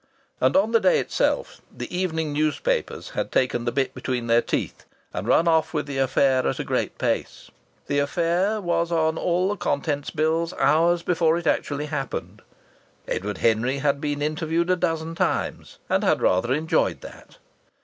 [0.39, 4.83] And on the day itself the evening newspapers had taken the bit between their teeth
[5.13, 7.51] and run off with the affair at a great pace.
[7.85, 12.41] The affair was on all the contents bills hours before it actually happened.
[13.07, 17.37] Edward Henry had been interviewed several times, and had rather enjoyed that.